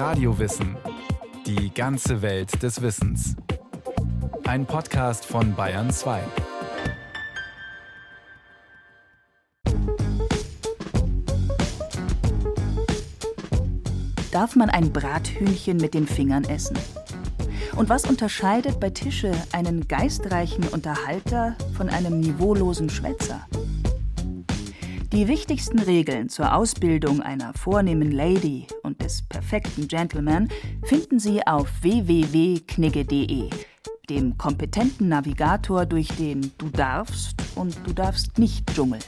[0.00, 0.78] Radiowissen.
[1.44, 3.36] Die ganze Welt des Wissens.
[4.46, 6.22] Ein Podcast von Bayern 2.
[14.32, 16.78] Darf man ein Brathühnchen mit den Fingern essen?
[17.76, 23.46] Und was unterscheidet bei Tische einen geistreichen Unterhalter von einem niveaulosen Schwätzer?
[25.12, 28.99] Die wichtigsten Regeln zur Ausbildung einer vornehmen Lady und
[29.50, 30.48] perfekten Gentleman
[30.84, 33.50] finden Sie auf www.knigge.de,
[34.08, 39.00] dem kompetenten Navigator durch den Du darfst und du darfst nicht Dschungel.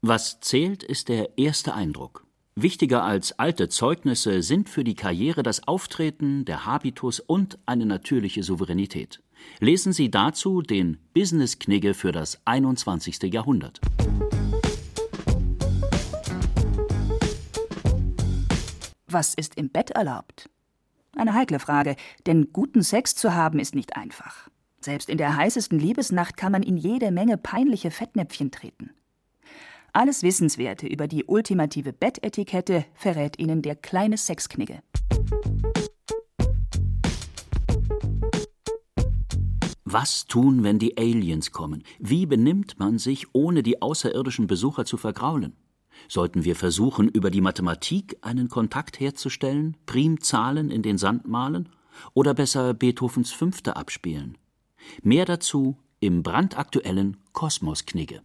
[0.00, 2.24] Was zählt, ist der erste Eindruck.
[2.54, 8.42] Wichtiger als alte Zeugnisse sind für die Karriere das Auftreten, der Habitus und eine natürliche
[8.42, 9.22] Souveränität.
[9.60, 13.24] Lesen Sie dazu den Business-Knigge für das 21.
[13.24, 13.78] Jahrhundert.
[19.10, 20.50] Was ist im Bett erlaubt?
[21.16, 24.50] Eine heikle Frage, denn guten Sex zu haben ist nicht einfach.
[24.80, 28.90] Selbst in der heißesten Liebesnacht kann man in jede Menge peinliche Fettnäpfchen treten.
[29.94, 34.82] Alles Wissenswerte über die ultimative Bettetikette verrät Ihnen der kleine Sexknigge.
[39.84, 41.82] Was tun, wenn die Aliens kommen?
[41.98, 45.56] Wie benimmt man sich, ohne die außerirdischen Besucher zu vergraulen?
[46.06, 51.68] Sollten wir versuchen, über die Mathematik einen Kontakt herzustellen, Primzahlen in den Sand malen
[52.14, 54.38] oder besser Beethovens Fünfte abspielen?
[55.02, 58.22] Mehr dazu im brandaktuellen Kosmosknigge.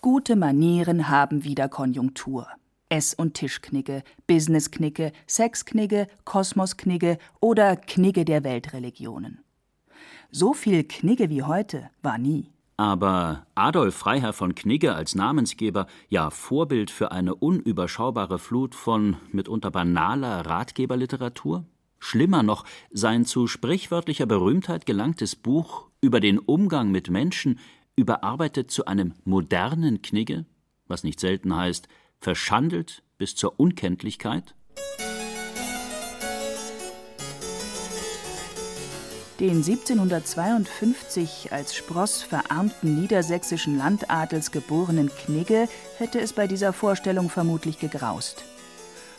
[0.00, 2.48] Gute Manieren haben wieder Konjunktur.
[2.88, 9.45] Ess- und Tischknigge, Businessknigge, Sexknigge, Kosmosknigge oder Knigge der Weltreligionen.
[10.30, 12.50] So viel Knigge wie heute war nie.
[12.76, 19.70] Aber Adolf Freiherr von Knigge als Namensgeber, ja Vorbild für eine unüberschaubare Flut von mitunter
[19.70, 21.64] banaler Ratgeberliteratur?
[21.98, 27.58] Schlimmer noch, sein zu sprichwörtlicher Berühmtheit gelangtes Buch über den Umgang mit Menschen
[27.96, 30.44] überarbeitet zu einem modernen Knigge,
[30.86, 31.88] was nicht selten heißt,
[32.20, 34.54] verschandelt bis zur Unkenntlichkeit?
[39.38, 47.78] Den 1752 als Spross verarmten niedersächsischen Landadels geborenen Knigge hätte es bei dieser Vorstellung vermutlich
[47.78, 48.44] gegraust.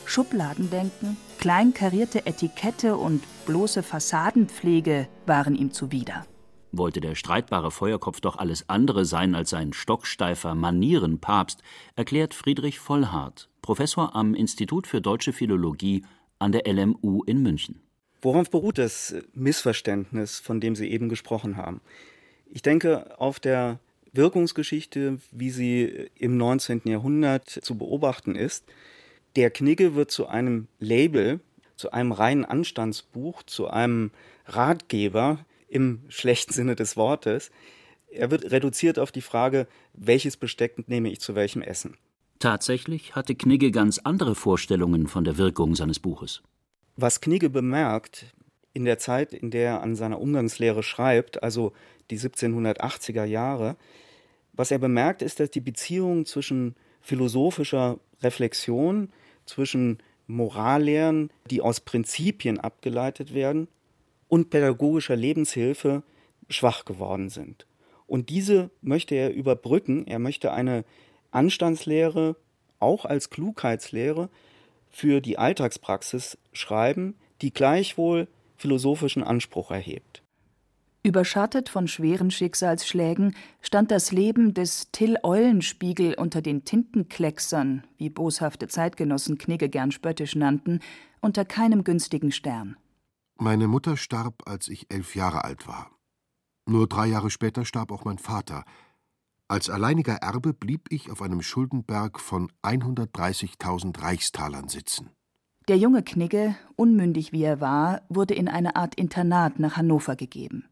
[0.06, 6.26] Schubladendenken, kleinkarierte Etikette und bloße Fassadenpflege waren ihm zuwider.
[6.72, 11.62] Wollte der streitbare Feuerkopf doch alles andere sein als ein stocksteifer Manierenpapst,
[11.96, 16.04] erklärt Friedrich Vollhardt, Professor am Institut für Deutsche Philologie
[16.40, 17.87] an der LMU in München.
[18.22, 21.82] Worauf beruht das Missverständnis, von dem Sie eben gesprochen haben?
[22.52, 23.80] Ich denke, auf der
[24.14, 26.82] Wirkungsgeschichte, wie sie im 19.
[26.86, 28.66] Jahrhundert zu beobachten ist.
[29.36, 31.40] Der Knigge wird zu einem Label,
[31.76, 34.12] zu einem reinen Anstandsbuch, zu einem
[34.46, 37.52] Ratgeber im schlechten Sinne des Wortes.
[38.10, 41.96] Er wird reduziert auf die Frage, welches Besteck nehme ich zu welchem Essen.
[42.40, 46.42] Tatsächlich hatte Knigge ganz andere Vorstellungen von der Wirkung seines Buches.
[46.98, 48.26] Was Knigge bemerkt,
[48.74, 51.74] in der Zeit, in der er an seiner Umgangslehre schreibt, also
[52.10, 53.76] die 1780er Jahre,
[54.54, 59.10] was er bemerkt, ist, dass die Beziehung zwischen philosophischer Reflexion,
[59.46, 63.68] zwischen Morallehren, die aus Prinzipien abgeleitet werden,
[64.28, 66.04] und pädagogischer Lebenshilfe
[66.50, 67.66] schwach geworden sind.
[68.08, 70.08] Und diese möchte er überbrücken.
[70.08, 70.84] Er möchte eine
[71.32, 72.36] Anstandslehre,
[72.80, 74.30] auch als Klugheitslehre,
[74.90, 78.28] für die Alltagspraxis schreiben, die gleichwohl
[78.58, 80.24] philosophischen Anspruch erhebt.
[81.04, 88.68] Überschattet von schweren Schicksalsschlägen stand das Leben des Till Eulenspiegel unter den Tintenklecksern, wie boshafte
[88.68, 90.82] Zeitgenossen Knigge gern spöttisch nannten,
[91.22, 92.76] unter keinem günstigen Stern.
[93.38, 95.92] Meine Mutter starb, als ich elf Jahre alt war.
[96.66, 98.66] Nur drei Jahre später starb auch mein Vater,
[99.48, 105.10] als alleiniger Erbe blieb ich auf einem Schuldenberg von 130.000 Reichstalern sitzen.
[105.68, 110.66] Der junge Knigge, unmündig wie er war, wurde in eine Art Internat nach Hannover gegeben.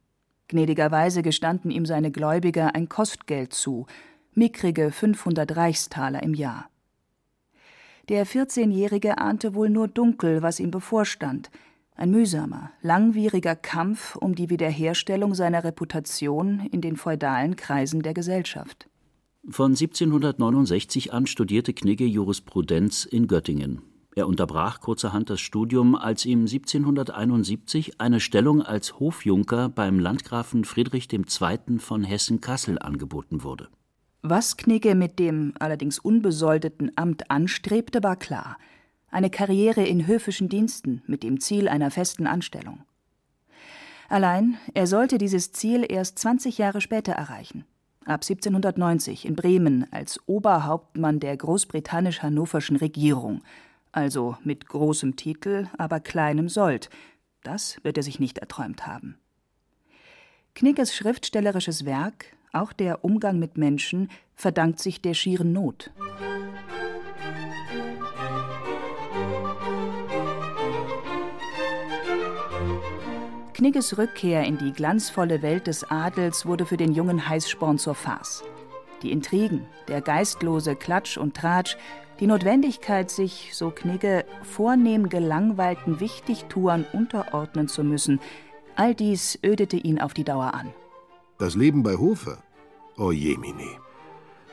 [0.47, 3.87] Gnädigerweise gestanden ihm seine Gläubiger ein Kostgeld zu,
[4.33, 6.69] mickrige 500 Reichstaler im Jahr.
[8.09, 11.49] Der 14-Jährige ahnte wohl nur dunkel, was ihm bevorstand–
[11.95, 18.89] ein mühsamer, langwieriger Kampf um die Wiederherstellung seiner Reputation in den feudalen Kreisen der Gesellschaft.
[19.47, 23.81] Von 1769 an studierte Knigge Jurisprudenz in Göttingen.
[24.15, 31.09] Er unterbrach kurzerhand das Studium, als ihm 1771 eine Stellung als Hofjunker beim Landgrafen Friedrich
[31.11, 31.79] II.
[31.79, 33.67] von Hessen-Kassel angeboten wurde.
[34.21, 38.57] Was Knigge mit dem allerdings unbesoldeten Amt anstrebte, war klar:
[39.15, 42.83] eine Karriere in höfischen Diensten mit dem Ziel einer festen Anstellung.
[44.09, 47.63] Allein er sollte dieses Ziel erst 20 Jahre später erreichen,
[48.01, 53.41] ab 1790 in Bremen als Oberhauptmann der großbritannisch-hannoverschen Regierung,
[53.93, 56.89] also mit großem Titel, aber kleinem Sold.
[57.41, 59.17] Das wird er sich nicht erträumt haben.
[60.55, 65.91] Knigges schriftstellerisches Werk auch der Umgang mit Menschen verdankt sich der schieren Not.
[73.65, 78.43] Knigges Rückkehr in die glanzvolle Welt des Adels wurde für den jungen Heißsporn zur Farce.
[79.01, 81.75] Die Intrigen, der geistlose Klatsch und Tratsch,
[82.19, 88.19] die Notwendigkeit, sich, so Knigge, vornehm gelangweilten Wichtigtuern unterordnen zu müssen,
[88.75, 90.71] all dies ödete ihn auf die Dauer an.
[91.39, 92.37] Das Leben bei Hofe?
[92.97, 93.79] O oh jemine.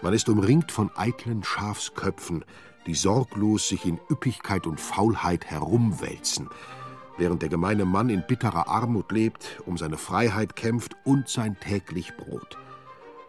[0.00, 2.46] Man ist umringt von eitlen Schafsköpfen,
[2.86, 6.48] die sorglos sich in Üppigkeit und Faulheit herumwälzen,
[7.22, 12.16] während der gemeine Mann in bitterer Armut lebt, um seine Freiheit kämpft und sein täglich
[12.16, 12.58] Brot.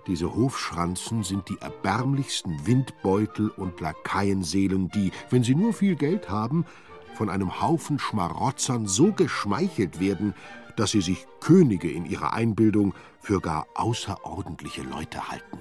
[0.08, 6.66] Diese Hofschranzen sind die erbärmlichsten Windbeutel und Lakaienseelen, die, wenn sie nur viel Geld haben,
[7.14, 10.34] von einem Haufen Schmarotzern so geschmeichelt werden,
[10.76, 15.60] dass sie sich Könige in ihrer Einbildung für gar außerordentliche Leute halten.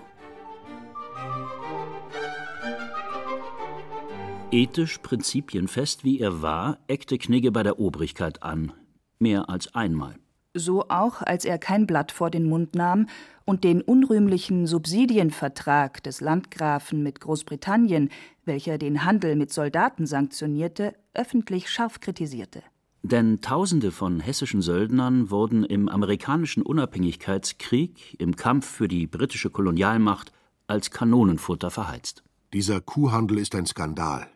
[4.53, 8.73] Ethisch prinzipienfest wie er war, eckte Knigge bei der Obrigkeit an.
[9.19, 10.17] Mehr als einmal.
[10.53, 13.07] So auch, als er kein Blatt vor den Mund nahm
[13.47, 18.11] und den unrühmlichen Subsidienvertrag des Landgrafen mit Großbritannien,
[18.45, 22.63] welcher den Handel mit Soldaten sanktionierte, öffentlich scharf kritisierte.
[23.03, 30.31] Denn Tausende von hessischen Söldnern wurden im amerikanischen Unabhängigkeitskrieg, im Kampf für die britische Kolonialmacht,
[30.67, 32.23] als Kanonenfutter verheizt.
[32.53, 34.29] Dieser Kuhhandel ist ein Skandal.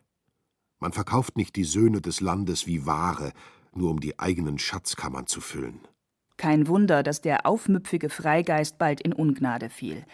[0.79, 3.33] Man verkauft nicht die Söhne des Landes wie Ware,
[3.75, 5.81] nur um die eigenen Schatzkammern zu füllen.
[6.37, 10.05] Kein Wunder, dass der aufmüpfige Freigeist bald in Ungnade fiel.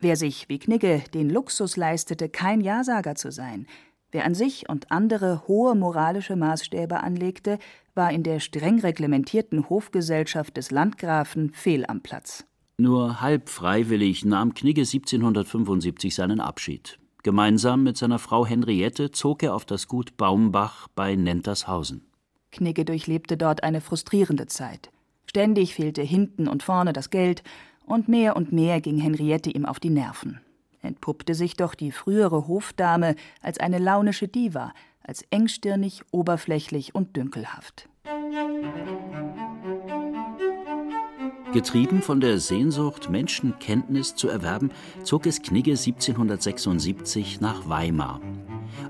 [0.00, 3.66] Wer sich wie Knigge den Luxus leistete, kein Ja-Sager zu sein,
[4.12, 7.58] wer an sich und andere hohe moralische Maßstäbe anlegte,
[7.94, 12.46] war in der streng reglementierten Hofgesellschaft des Landgrafen fehl am Platz.
[12.78, 16.98] Nur halb freiwillig nahm Knigge 1775 seinen Abschied.
[17.28, 22.06] Gemeinsam mit seiner Frau Henriette zog er auf das Gut Baumbach bei Nentershausen.
[22.52, 24.88] Knigge durchlebte dort eine frustrierende Zeit.
[25.26, 27.42] Ständig fehlte hinten und vorne das Geld,
[27.84, 30.40] und mehr und mehr ging Henriette ihm auf die Nerven.
[30.80, 34.72] Entpuppte sich doch die frühere Hofdame als eine launische Diva,
[35.02, 37.90] als engstirnig, oberflächlich und dünkelhaft.
[41.52, 44.70] Getrieben von der Sehnsucht, Menschenkenntnis zu erwerben,
[45.02, 48.20] zog es Knigge 1776 nach Weimar.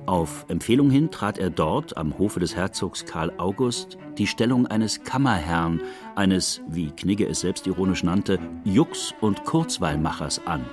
[0.07, 5.05] Auf Empfehlung hin trat er dort, am Hofe des Herzogs Karl August, die Stellung eines
[5.05, 5.81] Kammerherrn,
[6.17, 10.65] eines, wie Knigge es selbst ironisch nannte, Jux- und Kurzweilmachers an.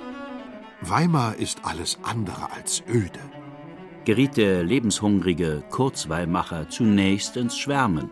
[0.82, 3.20] Weimar ist alles andere als öde
[4.06, 8.12] geriet der lebenshungrige Kurzweilmacher zunächst ins Schwärmen.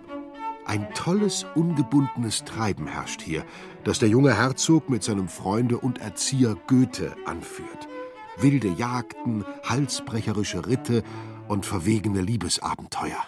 [0.66, 3.44] Ein tolles, ungebundenes Treiben herrscht hier,
[3.84, 7.88] das der junge Herzog mit seinem Freunde und Erzieher Goethe anführt.
[8.38, 11.04] Wilde Jagden, halsbrecherische Ritte
[11.48, 13.24] und verwegene Liebesabenteuer.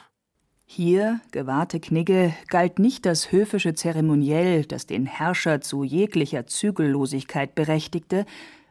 [0.66, 8.26] Hier, gewahrte Knigge, galt nicht das höfische Zeremoniell, das den Herrscher zu jeglicher Zügellosigkeit berechtigte,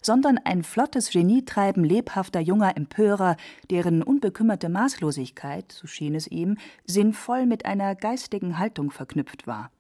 [0.05, 3.37] sondern ein flottes Genietreiben lebhafter junger Empörer,
[3.71, 9.71] deren unbekümmerte Maßlosigkeit, so schien es ihm, sinnvoll mit einer geistigen Haltung verknüpft war.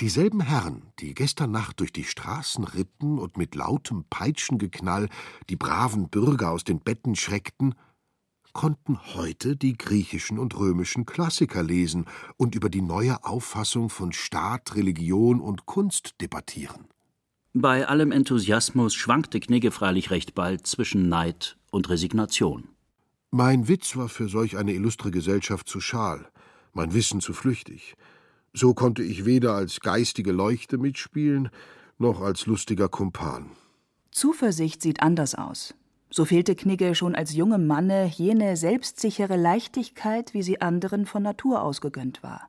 [0.00, 5.08] Dieselben Herren, die gestern Nacht durch die Straßen ritten und mit lautem Peitschengeknall
[5.50, 7.74] die braven Bürger aus den Betten schreckten,
[8.52, 12.06] konnten heute die griechischen und römischen Klassiker lesen
[12.36, 16.88] und über die neue Auffassung von Staat, Religion und Kunst debattieren.
[17.52, 22.68] Bei allem Enthusiasmus schwankte Knigge freilich recht bald zwischen Neid und Resignation.
[23.32, 26.28] Mein Witz war für solch eine illustre Gesellschaft zu schal,
[26.72, 27.96] mein Wissen zu flüchtig.
[28.52, 31.50] So konnte ich weder als geistige Leuchte mitspielen,
[31.98, 33.50] noch als lustiger Kumpan.
[34.12, 35.74] Zuversicht sieht anders aus.
[36.08, 41.62] So fehlte Knigge schon als jungem Manne jene selbstsichere Leichtigkeit, wie sie anderen von Natur
[41.62, 42.48] aus gegönnt war.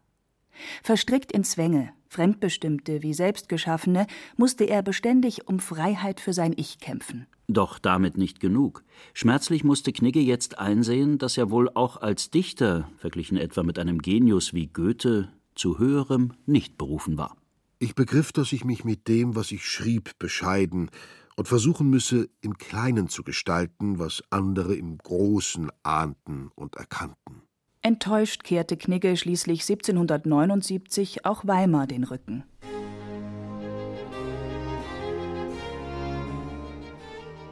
[0.84, 7.28] Verstrickt in Zwänge, fremdbestimmte wie selbstgeschaffene, musste er beständig um Freiheit für sein Ich kämpfen.
[7.48, 8.84] Doch damit nicht genug.
[9.14, 14.02] Schmerzlich musste Knigge jetzt einsehen, dass er wohl auch als Dichter, verglichen etwa mit einem
[14.02, 17.36] Genius wie Goethe, zu höherem nicht berufen war.
[17.80, 20.90] Ich begriff, dass ich mich mit dem, was ich schrieb, bescheiden
[21.36, 27.42] und versuchen müsse, im Kleinen zu gestalten, was andere im Großen ahnten und erkannten.
[27.84, 32.44] Enttäuscht kehrte Knigge schließlich 1779 auch Weimar den Rücken.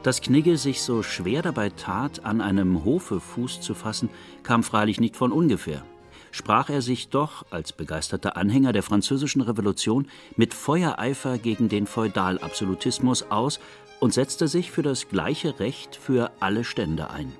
[0.04, 4.08] Dass Knigge sich so schwer dabei tat, an einem Hofe Fuß zu fassen,
[4.44, 5.84] kam freilich nicht von ungefähr.
[6.30, 10.06] Sprach er sich doch, als begeisterter Anhänger der Französischen Revolution,
[10.36, 13.58] mit Feuereifer gegen den Feudalabsolutismus aus
[13.98, 17.32] und setzte sich für das gleiche Recht für alle Stände ein.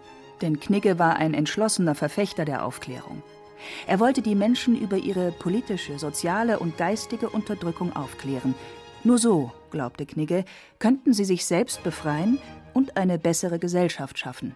[0.42, 3.22] Denn Knigge war ein entschlossener Verfechter der Aufklärung.
[3.86, 8.54] Er wollte die Menschen über ihre politische, soziale und geistige Unterdrückung aufklären,
[9.02, 10.44] nur so, glaubte Knigge,
[10.78, 12.38] könnten sie sich selbst befreien
[12.74, 14.54] und eine bessere Gesellschaft schaffen.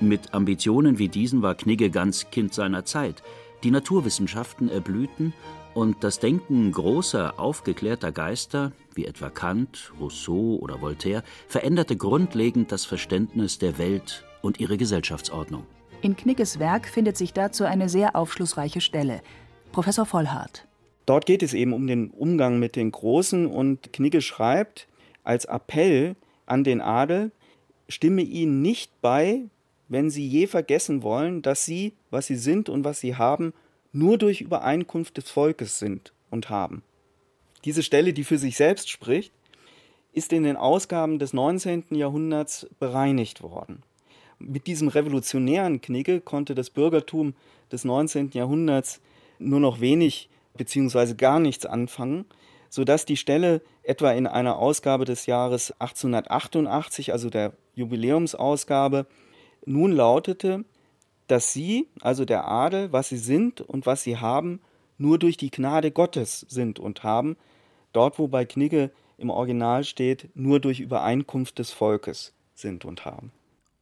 [0.00, 3.22] Mit Ambitionen wie diesen war Knigge ganz Kind seiner Zeit.
[3.62, 5.32] Die Naturwissenschaften erblühten
[5.72, 12.84] und das Denken großer, aufgeklärter Geister, wie etwa Kant, Rousseau oder Voltaire, veränderte grundlegend das
[12.84, 15.66] Verständnis der Welt und ihre Gesellschaftsordnung.
[16.02, 19.22] In Knigges Werk findet sich dazu eine sehr aufschlussreiche Stelle.
[19.72, 20.66] Professor Vollhardt.
[21.06, 24.88] Dort geht es eben um den Umgang mit den Großen und Knigge schreibt
[25.24, 26.16] als Appell
[26.46, 27.32] an den Adel,
[27.88, 29.42] stimme ihnen nicht bei,
[29.88, 33.52] wenn sie je vergessen wollen, dass sie, was sie sind und was sie haben,
[33.92, 36.82] nur durch Übereinkunft des Volkes sind und haben.
[37.64, 39.32] Diese Stelle, die für sich selbst spricht,
[40.12, 41.84] ist in den Ausgaben des 19.
[41.90, 43.82] Jahrhunderts bereinigt worden.
[44.38, 47.34] Mit diesem revolutionären Knigge konnte das Bürgertum
[47.72, 48.30] des 19.
[48.32, 49.00] Jahrhunderts
[49.38, 52.26] nur noch wenig beziehungsweise gar nichts anfangen,
[52.68, 59.06] sodass die Stelle etwa in einer Ausgabe des Jahres 1888, also der Jubiläumsausgabe,
[59.64, 60.64] nun lautete,
[61.26, 64.60] dass sie, also der Adel, was sie sind und was sie haben,
[64.98, 67.36] nur durch die Gnade Gottes sind und haben,
[67.92, 73.32] dort wo bei Knigge im Original steht, nur durch Übereinkunft des Volkes sind und haben.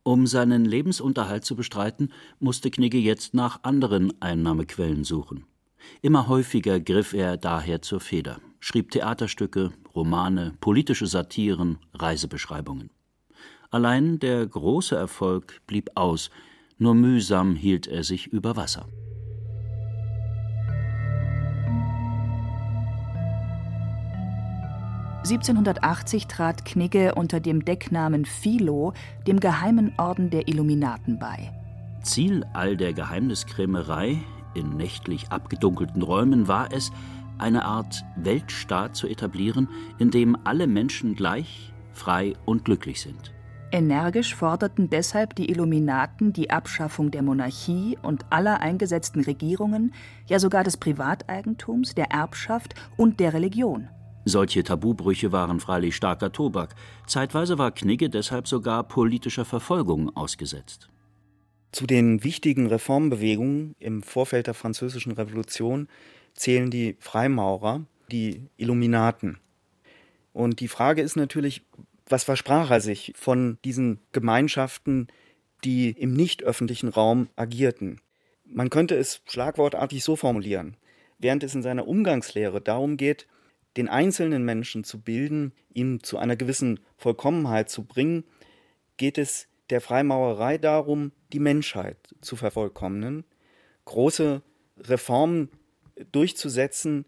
[0.06, 5.46] Um seinen Lebensunterhalt zu bestreiten, musste Knigge jetzt nach anderen Einnahmequellen suchen.
[6.02, 12.90] Immer häufiger griff er daher zur Feder, schrieb Theaterstücke, Romane, politische Satiren, Reisebeschreibungen.
[13.70, 16.30] Allein der große Erfolg blieb aus,
[16.76, 18.86] nur mühsam hielt er sich über Wasser.
[25.24, 28.92] (1780) trat Knigge unter dem Decknamen Philo
[29.26, 31.50] dem Geheimen Orden der Illuminaten bei.
[32.02, 34.18] Ziel all der Geheimniskrämerei
[34.52, 36.92] in nächtlich abgedunkelten Räumen war es,
[37.38, 43.32] eine Art Weltstaat zu etablieren, in dem alle Menschen gleich, frei und glücklich sind.
[43.72, 49.94] Energisch forderten deshalb die Illuminaten die Abschaffung der Monarchie und aller eingesetzten Regierungen,
[50.26, 53.88] ja sogar des Privateigentums, der Erbschaft und der Religion.
[54.24, 56.74] Solche Tabubrüche waren freilich starker Tobak.
[57.06, 60.88] Zeitweise war Knigge deshalb sogar politischer Verfolgung ausgesetzt.
[61.72, 65.88] Zu den wichtigen Reformbewegungen im Vorfeld der Französischen Revolution
[66.32, 69.38] zählen die Freimaurer, die Illuminaten.
[70.32, 71.62] Und die Frage ist natürlich,
[72.08, 75.08] was versprach er sich von diesen Gemeinschaften,
[75.64, 78.00] die im nicht öffentlichen Raum agierten?
[78.44, 80.76] Man könnte es schlagwortartig so formulieren.
[81.18, 83.26] Während es in seiner Umgangslehre darum geht,
[83.76, 88.24] den einzelnen Menschen zu bilden, ihn zu einer gewissen Vollkommenheit zu bringen,
[88.96, 93.24] geht es der Freimaurerei darum, die Menschheit zu vervollkommnen,
[93.84, 94.42] große
[94.78, 95.50] Reformen
[96.12, 97.04] durchzusetzen,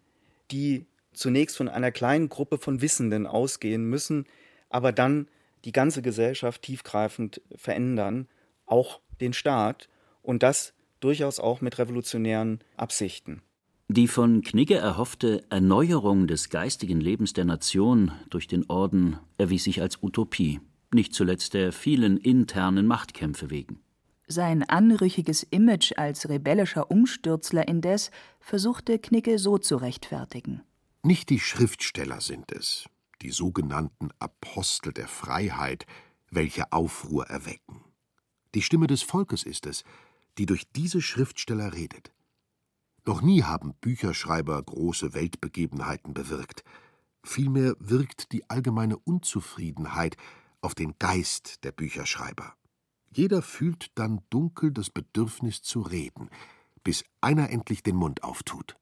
[0.50, 4.26] die zunächst von einer kleinen Gruppe von Wissenden ausgehen müssen,
[4.68, 5.28] aber dann
[5.64, 8.28] die ganze Gesellschaft tiefgreifend verändern,
[8.66, 9.88] auch den Staat
[10.22, 13.42] und das durchaus auch mit revolutionären Absichten.
[13.88, 19.80] Die von Knigge erhoffte Erneuerung des geistigen Lebens der Nation durch den Orden erwies sich
[19.80, 20.60] als Utopie
[20.92, 23.80] nicht zuletzt der vielen internen Machtkämpfe wegen.
[24.28, 30.62] Sein anrüchiges Image als rebellischer Umstürzler indes versuchte Knicke so zu rechtfertigen.
[31.04, 32.88] Nicht die Schriftsteller sind es,
[33.22, 35.86] die sogenannten Apostel der Freiheit,
[36.30, 37.84] welche Aufruhr erwecken.
[38.56, 39.84] Die Stimme des Volkes ist es,
[40.38, 42.10] die durch diese Schriftsteller redet.
[43.06, 46.64] Noch nie haben Bücherschreiber große Weltbegebenheiten bewirkt.
[47.22, 50.16] Vielmehr wirkt die allgemeine Unzufriedenheit,
[50.60, 52.54] auf den Geist der Bücherschreiber.
[53.12, 56.28] Jeder fühlt dann dunkel das Bedürfnis zu reden,
[56.82, 58.76] bis einer endlich den Mund auftut.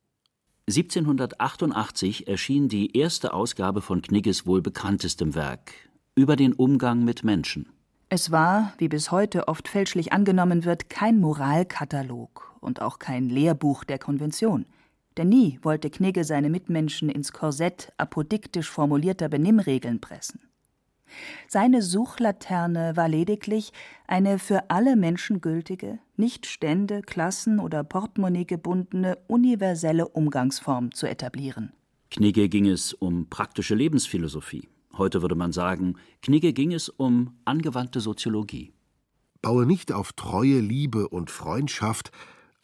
[0.66, 5.72] 1788 erschien die erste Ausgabe von Knigges wohl bekanntestem Werk
[6.14, 7.68] über den Umgang mit Menschen.
[8.08, 13.84] Es war, wie bis heute oft fälschlich angenommen wird, kein Moralkatalog und auch kein Lehrbuch
[13.84, 14.66] der Konvention.
[15.16, 20.40] Denn nie wollte Knigge seine Mitmenschen ins Korsett apodiktisch formulierter Benimmregeln pressen.
[21.48, 23.72] Seine Suchlaterne war lediglich
[24.06, 31.72] eine für alle Menschen gültige, nicht Stände, Klassen oder Portemonnaie gebundene universelle Umgangsform zu etablieren.
[32.10, 34.68] Knigge ging es um praktische Lebensphilosophie.
[34.96, 38.72] Heute würde man sagen, Knigge ging es um angewandte Soziologie.
[39.42, 42.12] Baue nicht auf Treue, Liebe und Freundschaft,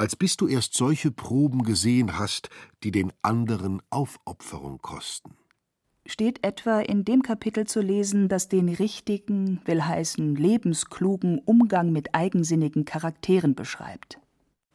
[0.01, 2.49] als bis du erst solche Proben gesehen hast,
[2.83, 5.37] die den anderen Aufopferung kosten
[6.11, 12.15] steht etwa in dem Kapitel zu lesen, das den richtigen, will heißen lebensklugen Umgang mit
[12.15, 14.19] eigensinnigen Charakteren beschreibt.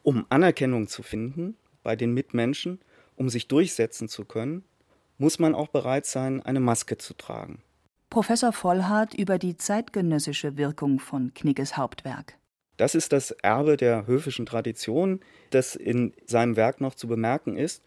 [0.02, 2.80] Um Anerkennung zu finden bei den Mitmenschen,
[3.16, 4.64] um sich durchsetzen zu können,
[5.18, 7.62] muss man auch bereit sein, eine Maske zu tragen.
[8.10, 12.38] Professor Vollhardt über die zeitgenössische Wirkung von Knigges Hauptwerk.
[12.76, 17.82] Das ist das Erbe der höfischen Tradition, das in seinem Werk noch zu bemerken ist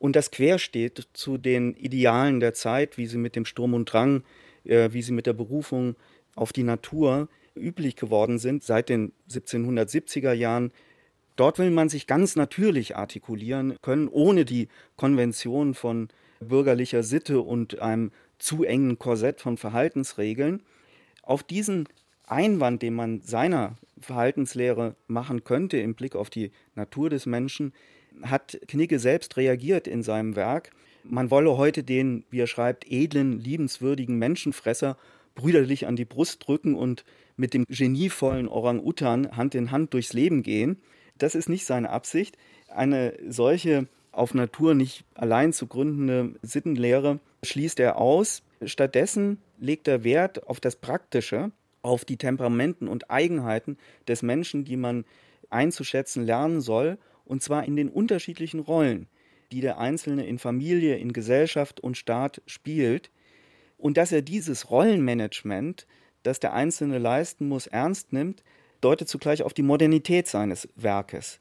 [0.00, 3.92] und das quer steht zu den Idealen der Zeit, wie sie mit dem Sturm und
[3.92, 4.24] Drang,
[4.64, 5.94] äh, wie sie mit der Berufung
[6.34, 10.72] auf die Natur üblich geworden sind seit den 1770er Jahren.
[11.36, 16.08] Dort will man sich ganz natürlich artikulieren können, ohne die Konvention von
[16.40, 20.62] bürgerlicher Sitte und einem zu engen Korsett von Verhaltensregeln.
[21.22, 21.86] Auf diesen
[22.30, 27.72] Einwand, den man seiner Verhaltenslehre machen könnte im Blick auf die Natur des Menschen,
[28.22, 30.70] hat Knigge selbst reagiert in seinem Werk.
[31.04, 34.96] Man wolle heute den, wie er schreibt, edlen, liebenswürdigen Menschenfresser
[35.34, 37.04] brüderlich an die Brust drücken und
[37.36, 40.76] mit dem genievollen Orang-Utan Hand in Hand durchs Leben gehen.
[41.16, 42.36] Das ist nicht seine Absicht.
[42.68, 48.42] Eine solche auf Natur nicht allein zu gründende Sittenlehre schließt er aus.
[48.64, 51.50] Stattdessen legt er Wert auf das Praktische,
[51.82, 55.04] auf die Temperamenten und Eigenheiten des Menschen, die man
[55.50, 59.06] einzuschätzen lernen soll und zwar in den unterschiedlichen Rollen,
[59.52, 63.10] die der Einzelne in Familie, in Gesellschaft und Staat spielt,
[63.76, 65.86] und dass er dieses Rollenmanagement,
[66.22, 68.42] das der Einzelne leisten muss, ernst nimmt,
[68.80, 71.40] deutet zugleich auf die Modernität seines Werkes.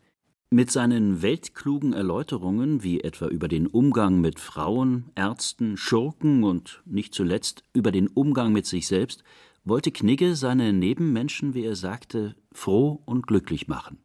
[0.52, 7.14] Mit seinen weltklugen Erläuterungen, wie etwa über den Umgang mit Frauen, Ärzten, Schurken und nicht
[7.14, 9.24] zuletzt über den Umgang mit sich selbst,
[9.64, 14.00] wollte Knigge seine Nebenmenschen, wie er sagte, froh und glücklich machen.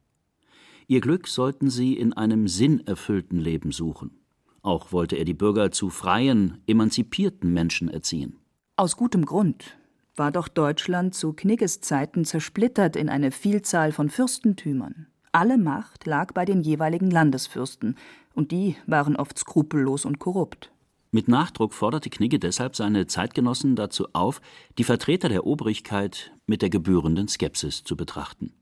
[0.86, 4.18] Ihr Glück sollten sie in einem sinnerfüllten Leben suchen.
[4.62, 8.36] Auch wollte er die Bürger zu freien, emanzipierten Menschen erziehen.
[8.76, 9.76] Aus gutem Grund
[10.16, 15.06] war doch Deutschland zu Knigges Zeiten zersplittert in eine Vielzahl von Fürstentümern.
[15.32, 17.96] Alle Macht lag bei den jeweiligen Landesfürsten,
[18.34, 20.70] und die waren oft skrupellos und korrupt.
[21.14, 24.40] Mit Nachdruck forderte Knigge deshalb seine Zeitgenossen dazu auf,
[24.78, 28.52] die Vertreter der Obrigkeit mit der gebührenden Skepsis zu betrachten.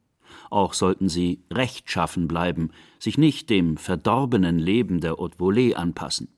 [0.51, 6.29] Auch sollten sie rechtschaffen bleiben, sich nicht dem verdorbenen Leben der Haute Volée anpassen.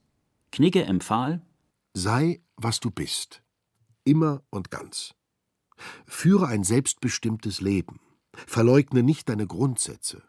[0.52, 1.42] Knigge empfahl:
[1.94, 3.42] Sei, was du bist,
[4.04, 5.16] immer und ganz.
[6.06, 7.98] Führe ein selbstbestimmtes Leben.
[8.46, 10.22] Verleugne nicht deine Grundsätze.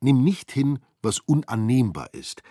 [0.00, 2.42] Nimm nicht hin, was unannehmbar ist.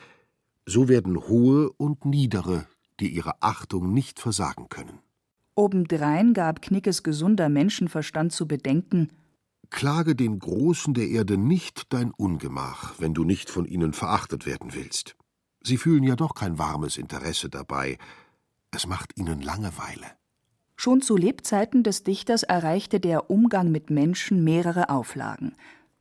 [0.65, 2.67] So werden Hohe und Niedere
[3.00, 5.00] dir ihre Achtung nicht versagen können.
[5.56, 9.10] Obendrein gab Knickes gesunder Menschenverstand zu bedenken,
[9.71, 14.74] Klage den Großen der Erde nicht dein Ungemach, wenn du nicht von ihnen verachtet werden
[14.74, 15.15] willst.
[15.63, 17.97] Sie fühlen ja doch kein warmes Interesse dabei.
[18.71, 20.06] Es macht ihnen Langeweile.
[20.76, 25.56] Schon zu Lebzeiten des Dichters erreichte der Umgang mit Menschen mehrere Auflagen.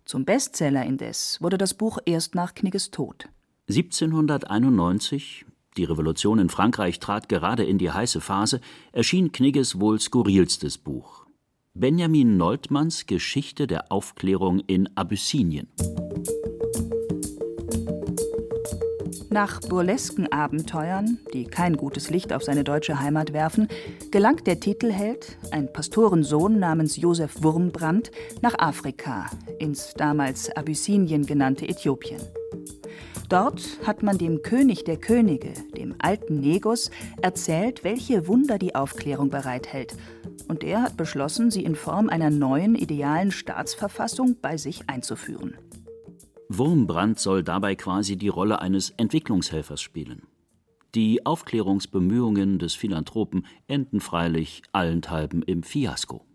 [0.04, 3.28] Zum Bestseller indes wurde das Buch erst nach Knigges Tod.
[3.70, 8.60] 1791, die Revolution in Frankreich trat gerade in die heiße Phase,
[8.92, 11.26] erschien Knigges wohl skurrilstes Buch.
[11.74, 15.68] Benjamin Noltmanns Geschichte der Aufklärung in Abyssinien.
[19.32, 23.68] Nach burlesken Abenteuern, die kein gutes Licht auf seine deutsche Heimat werfen,
[24.10, 28.10] gelangt der Titelheld, ein Pastorensohn namens Josef Wurmbrand,
[28.42, 29.30] nach Afrika,
[29.60, 32.20] ins damals Abyssinien genannte Äthiopien.
[33.30, 36.90] Dort hat man dem König der Könige, dem alten Negus,
[37.22, 39.96] erzählt, welche Wunder die Aufklärung bereithält
[40.50, 45.56] und er hat beschlossen, sie in Form einer neuen idealen Staatsverfassung bei sich einzuführen.
[46.48, 50.22] Wurmbrand soll dabei quasi die Rolle eines Entwicklungshelfers spielen.
[50.96, 56.26] Die Aufklärungsbemühungen des Philanthropen enden freilich allenthalben im Fiasko.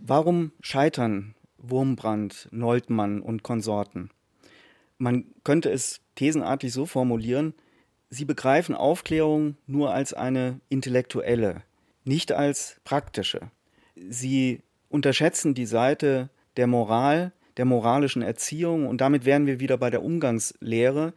[0.00, 4.10] Warum scheitern Wurmbrand, Noltmann und Konsorten?
[5.00, 7.54] Man könnte es thesenartig so formulieren,
[8.10, 11.62] sie begreifen Aufklärung nur als eine intellektuelle,
[12.04, 13.50] nicht als praktische
[14.08, 19.90] sie unterschätzen die Seite der Moral, der moralischen Erziehung und damit wären wir wieder bei
[19.90, 21.12] der Umgangslehre.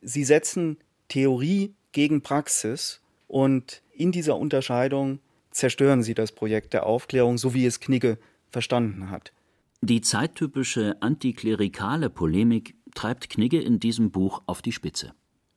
[0.00, 7.38] Sie setzen Theorie gegen Praxis und in dieser Unterscheidung zerstören sie das Projekt der Aufklärung,
[7.38, 8.18] so wie es Knigge
[8.50, 9.32] verstanden hat.
[9.82, 15.12] Die zeittypische antiklerikale Polemik treibt Knigge in diesem Buch auf die Spitze.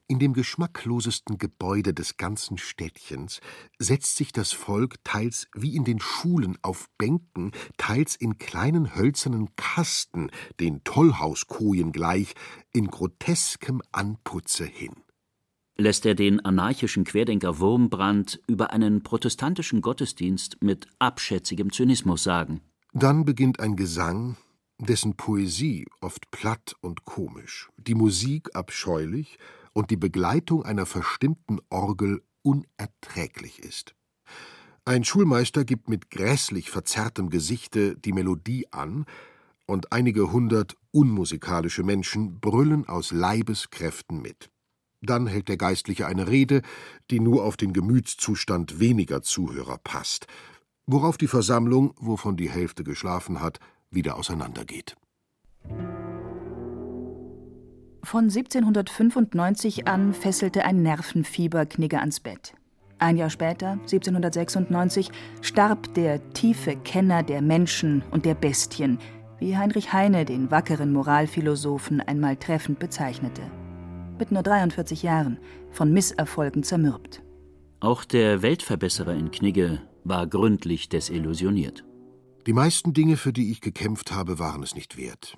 [0.10, 3.42] In dem geschmacklosesten Gebäude des ganzen Städtchens
[3.78, 9.50] setzt sich das Volk teils wie in den Schulen auf Bänken, teils in kleinen hölzernen
[9.58, 12.36] Kasten, den Tollhauskojen gleich,
[12.72, 14.94] in groteskem Anputze hin.
[15.76, 22.62] Lässt er den anarchischen Querdenker Wurmbrand über einen protestantischen Gottesdienst mit abschätzigem Zynismus sagen.
[22.94, 24.38] Dann beginnt ein Gesang,
[24.80, 29.38] dessen Poesie oft platt und komisch, die Musik abscheulich
[29.74, 33.96] und die Begleitung einer verstimmten Orgel unerträglich ist.
[34.86, 39.06] Ein Schulmeister gibt mit grässlich verzerrtem Gesichte die Melodie an,
[39.68, 44.50] und einige hundert unmusikalische Menschen brüllen aus Leibeskräften mit.
[45.02, 46.62] Dann hält der Geistliche eine Rede,
[47.12, 50.26] die nur auf den Gemütszustand weniger Zuhörer passt,
[50.88, 53.60] worauf die Versammlung, wovon die Hälfte geschlafen hat,
[53.92, 54.96] wieder auseinandergeht.
[58.04, 62.54] Von 1795 an fesselte ein Nervenfieber Knigge ans Bett.
[63.00, 68.98] Ein Jahr später, 1796, starb der tiefe Kenner der Menschen und der Bestien,
[69.40, 73.42] wie Heinrich Heine den wackeren Moralphilosophen einmal treffend bezeichnete.
[74.18, 75.38] Mit nur 43 Jahren,
[75.70, 77.22] von Misserfolgen zermürbt.
[77.80, 81.84] Auch der Weltverbesserer in Knigge war gründlich desillusioniert.
[82.48, 85.38] Die meisten Dinge, für die ich gekämpft habe, waren es nicht wert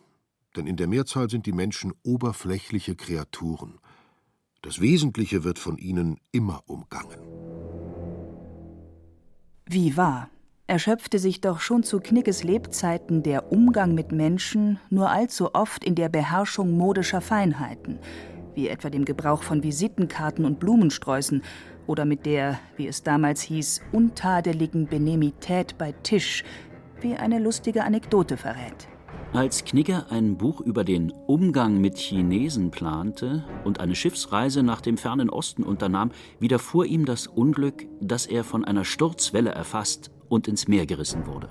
[0.56, 3.80] denn in der Mehrzahl sind die Menschen oberflächliche Kreaturen.
[4.62, 7.20] Das Wesentliche wird von ihnen immer umgangen.
[9.66, 10.30] Wie wahr?
[10.68, 15.96] Erschöpfte sich doch schon zu Knickes Lebzeiten der Umgang mit Menschen nur allzu oft in
[15.96, 17.98] der Beherrschung modischer Feinheiten,
[18.54, 21.42] wie etwa dem Gebrauch von Visitenkarten und Blumensträußen
[21.88, 26.44] oder mit der, wie es damals hieß, untadeligen Benemität bei Tisch,
[27.02, 28.88] wie eine lustige Anekdote verrät.
[29.32, 34.98] Als Knigge ein Buch über den Umgang mit Chinesen plante und eine Schiffsreise nach dem
[34.98, 40.68] fernen Osten unternahm, widerfuhr ihm das Unglück, dass er von einer Sturzwelle erfasst und ins
[40.68, 41.50] Meer gerissen wurde.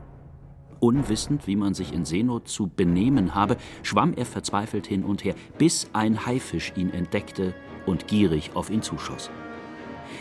[0.81, 5.35] Unwissend, wie man sich in Seenot zu benehmen habe, schwamm er verzweifelt hin und her,
[5.59, 7.55] bis ein Haifisch ihn entdeckte
[7.87, 9.31] und gierig auf ihn zuschoss.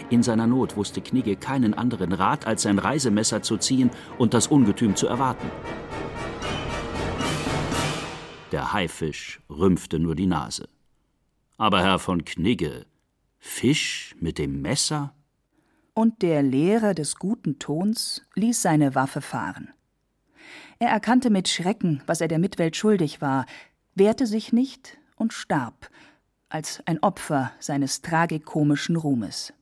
[0.09, 4.47] In seiner Not wusste Knigge keinen anderen Rat, als sein Reisemesser zu ziehen und das
[4.47, 5.49] Ungetüm zu erwarten.
[8.51, 10.69] Der Haifisch rümpfte nur die Nase.
[11.57, 12.85] Aber Herr von Knigge,
[13.39, 15.13] Fisch mit dem Messer?
[15.93, 19.69] Und der Lehrer des guten Tons ließ seine Waffe fahren.
[20.79, 23.45] Er erkannte mit Schrecken, was er der Mitwelt schuldig war,
[23.95, 25.89] wehrte sich nicht und starb,
[26.49, 29.53] als ein Opfer seines tragikomischen Ruhmes.